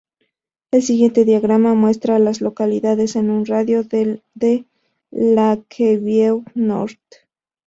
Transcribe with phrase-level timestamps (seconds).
[0.71, 4.65] El siguiente diagrama muestra a las localidades en un radio de de
[5.11, 6.97] Lakeview North.